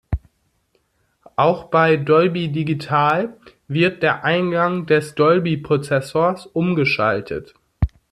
[1.35, 7.53] Auch bei Dolby Digital wird der Eingang des Dolby-Prozessors umgeschaltet.